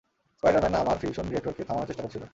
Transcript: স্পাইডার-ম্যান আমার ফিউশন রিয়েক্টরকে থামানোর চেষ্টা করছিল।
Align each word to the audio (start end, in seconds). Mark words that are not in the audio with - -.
স্পাইডার-ম্যান 0.35 0.75
আমার 0.75 0.97
ফিউশন 1.01 1.25
রিয়েক্টরকে 1.27 1.63
থামানোর 1.63 1.87
চেষ্টা 1.87 2.03
করছিল। 2.03 2.23